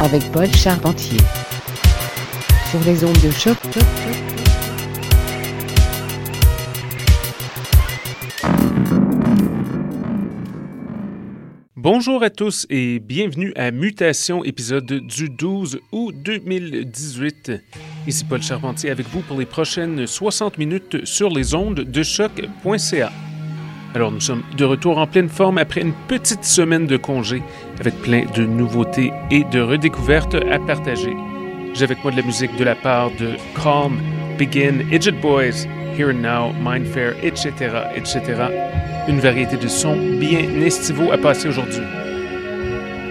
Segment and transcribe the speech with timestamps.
[0.00, 1.18] Avec Paul Charpentier.
[2.70, 3.56] Sur les ondes de choc.
[11.76, 17.52] Bonjour à tous et bienvenue à Mutation, épisode du 12 août 2018.
[18.06, 23.12] Ici Paul Charpentier avec vous pour les prochaines 60 minutes sur les ondes de choc.ca.
[23.92, 27.42] Alors nous sommes de retour en pleine forme après une petite semaine de congé
[27.80, 31.12] avec plein de nouveautés et de redécouvertes à partager.
[31.74, 33.98] J'ai avec moi de la musique de la part de Calm,
[34.38, 35.66] Begin, Idget Boys,
[35.98, 37.52] Here and Now, Mindfair, etc.,
[37.96, 38.20] etc.
[39.08, 41.82] Une variété de sons bien estivaux à passer aujourd'hui.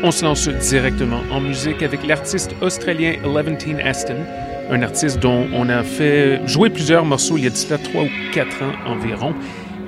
[0.02, 4.26] On se lance directement en musique avec l'artiste australien Levantine Aston,
[4.72, 8.08] un artiste dont on a fait jouer plusieurs morceaux il y a d'ici 3 ou
[8.32, 9.36] 4 ans environ.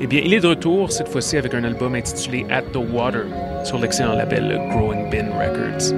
[0.04, 3.22] Eh bien, il est de retour, cette fois-ci avec un album intitulé At the Water
[3.64, 5.94] sur l'excellent label Growing Bin Records.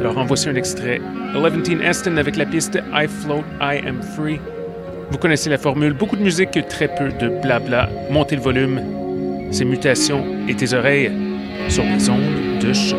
[0.00, 1.00] Alors, en voici un extrait.
[1.32, 4.40] Levantine Aston avec la piste I Float, I Am Free.
[5.08, 7.88] Vous connaissez la formule, beaucoup de musique, très peu de blabla.
[8.10, 8.80] Montez le volume,
[9.52, 11.12] ces mutations et tes oreilles
[11.68, 12.98] sur les ondes de choc.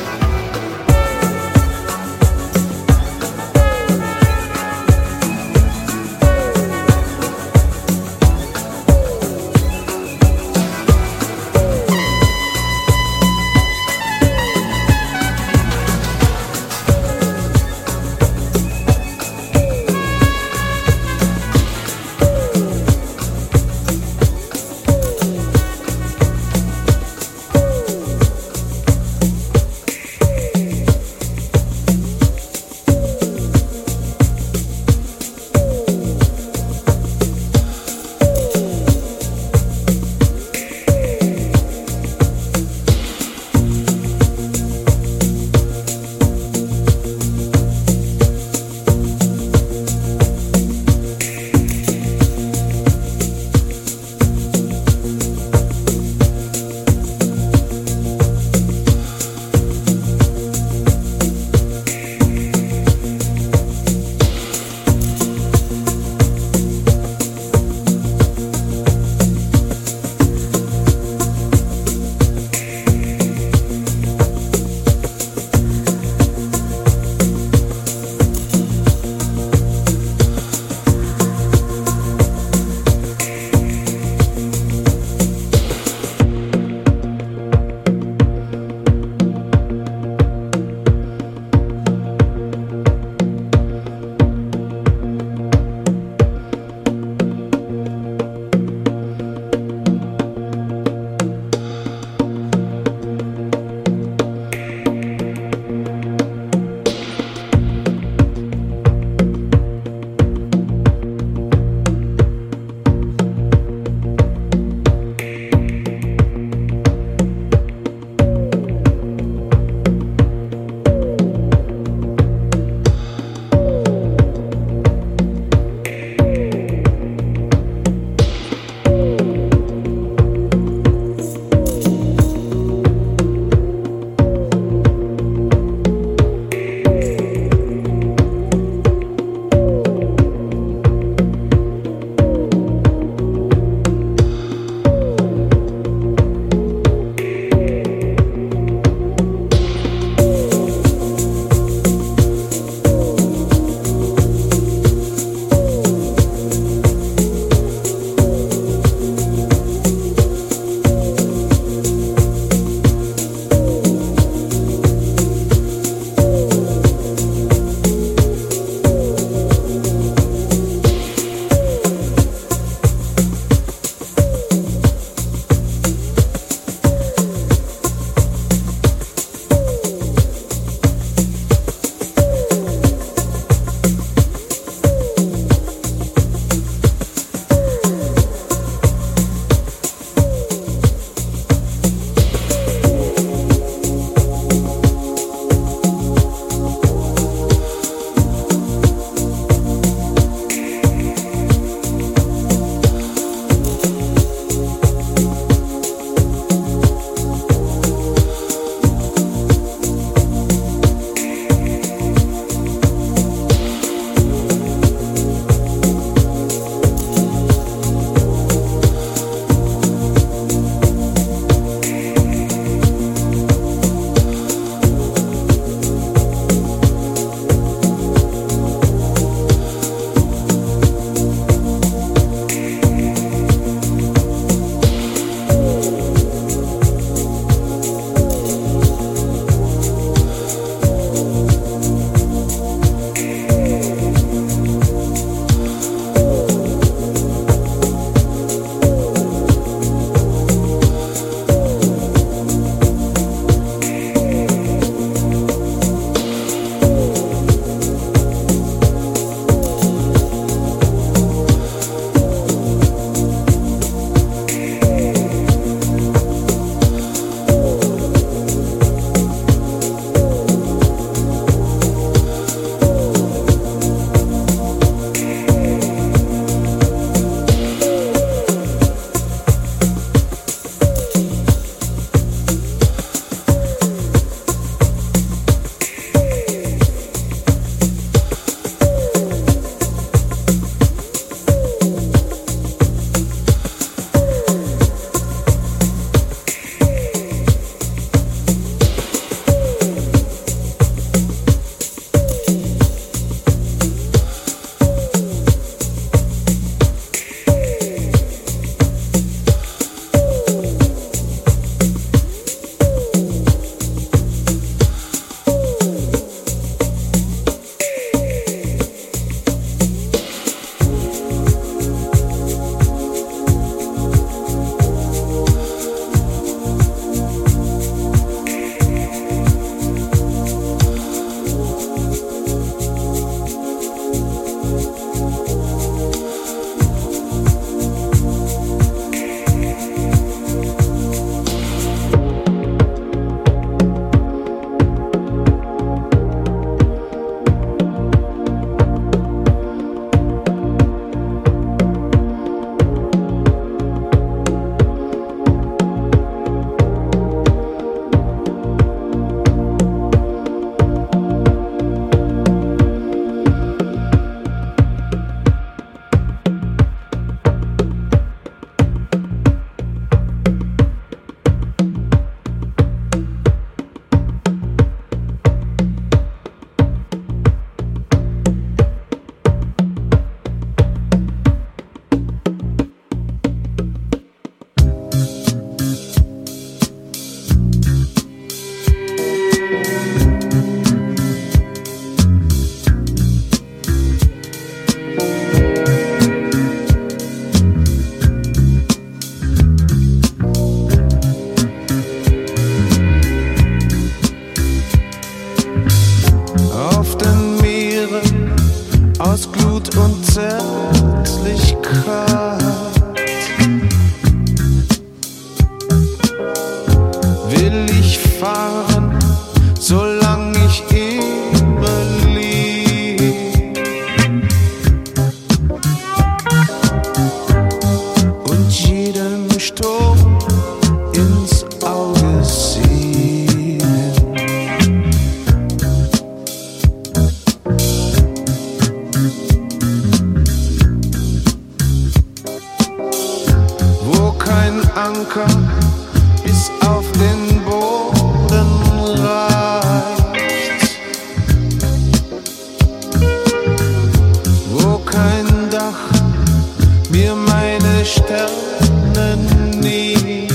[457.51, 459.37] meine Sterne
[459.79, 460.51] nimmt.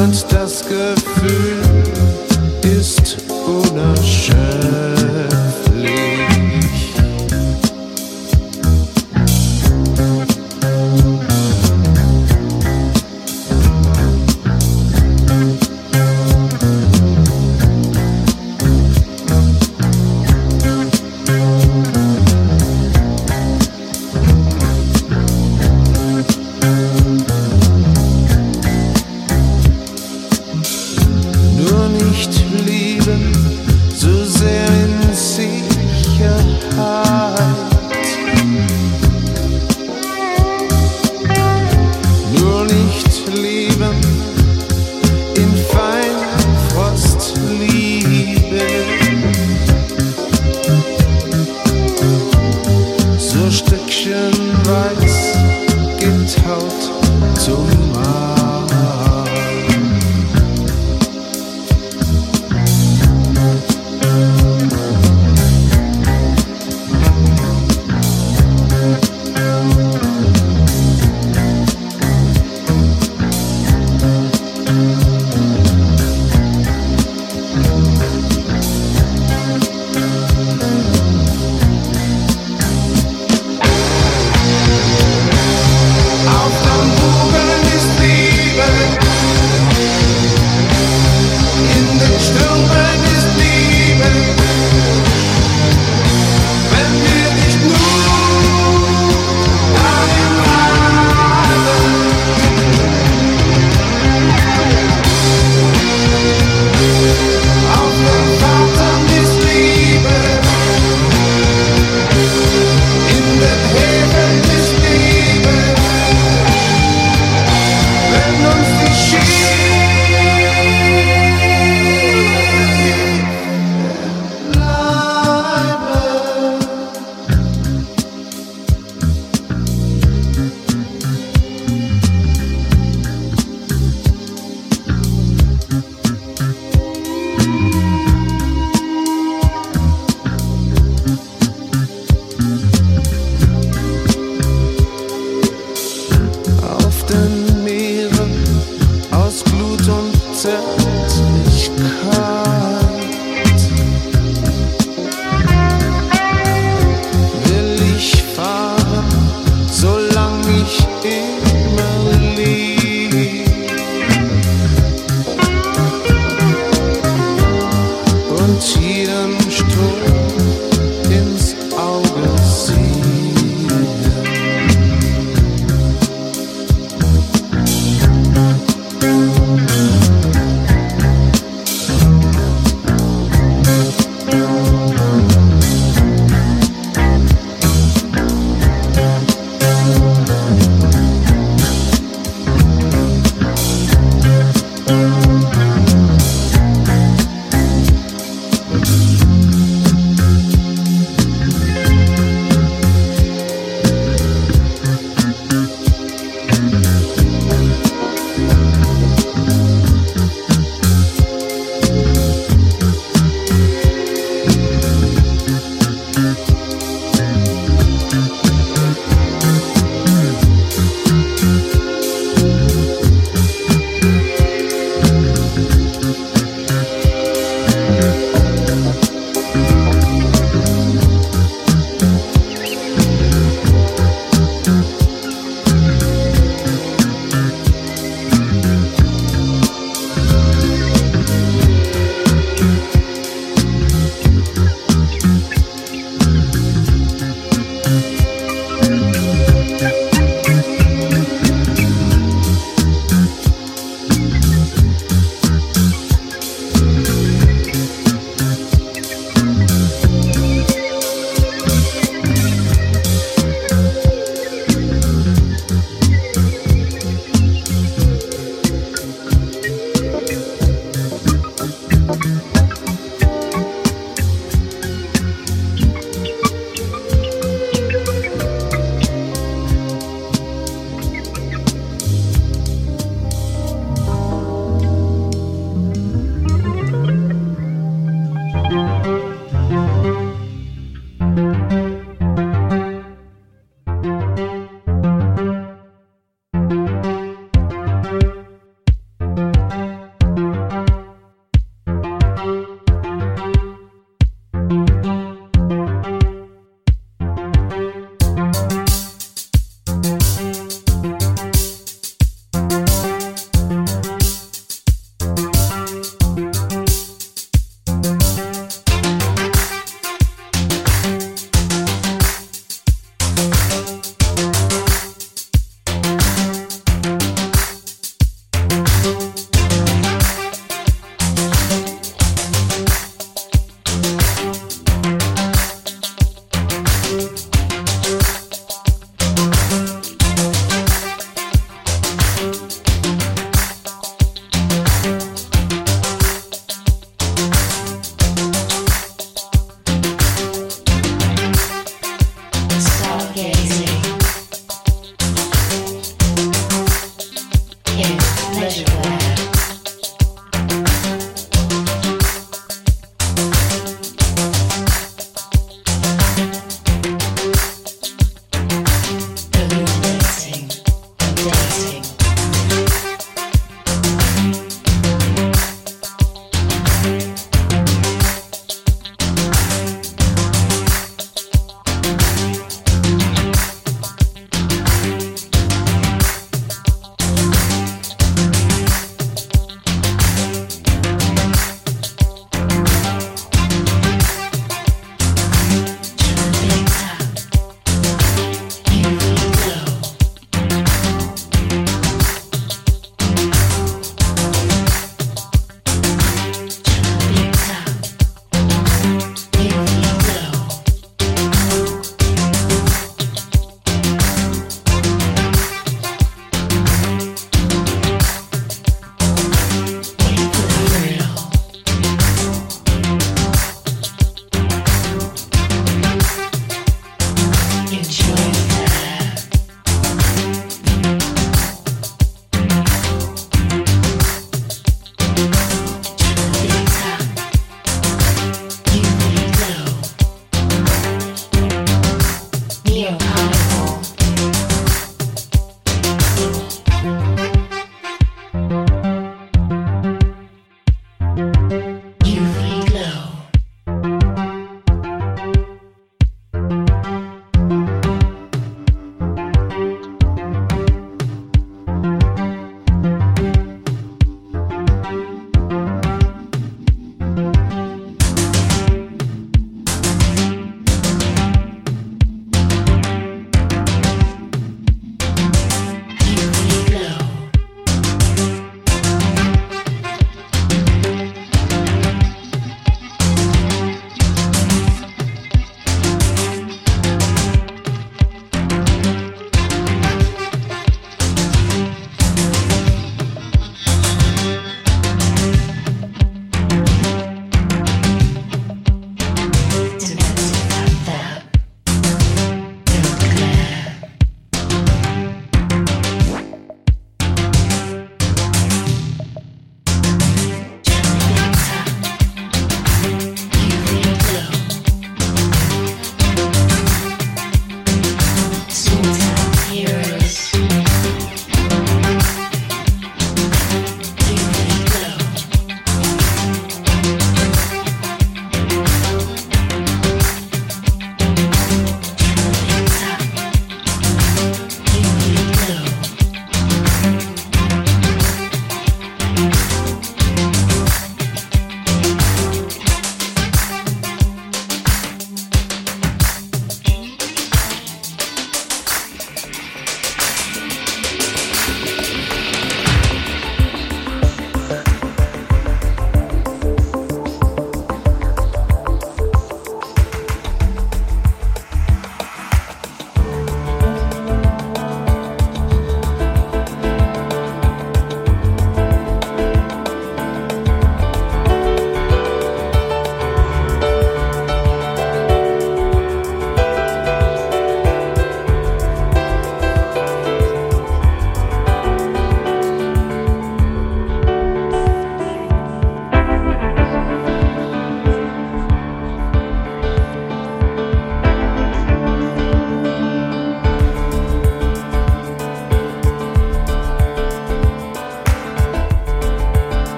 [0.00, 1.47] Und das Gefühl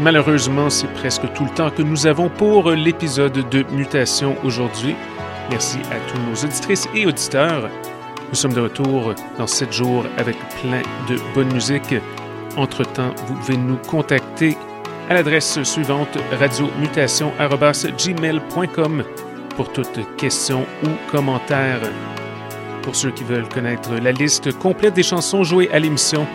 [0.00, 4.96] Malheureusement, c'est presque tout le temps que nous avons pour l'épisode de Mutation aujourd'hui.
[5.50, 7.68] Merci à tous nos auditrices et auditeurs.
[8.30, 11.94] Nous sommes de retour dans 7 jours avec plein de bonne musique.
[12.56, 14.56] Entre-temps, vous pouvez nous contacter
[15.10, 19.04] à l'adresse suivante radiomutation.gmail.com
[19.54, 21.82] pour toutes questions ou commentaires.
[22.82, 26.26] Pour ceux qui veulent connaître la liste complète des chansons jouées à l'émission,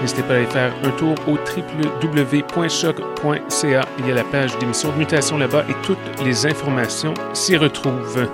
[0.00, 2.60] n'hésitez pas à aller faire un tour au www.choc.ca.
[3.98, 8.28] Il y a la page d'émission de mutation là-bas et toutes les informations s'y retrouvent.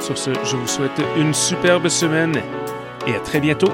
[0.00, 2.40] Sur ce, je vous souhaite une superbe semaine
[3.06, 3.72] et à très bientôt.